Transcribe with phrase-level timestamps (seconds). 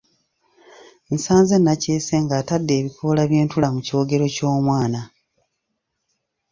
[1.07, 5.01] Nasanze Nakyese ng’atadde ebikoola by’entula mu kyogero ky’omwana.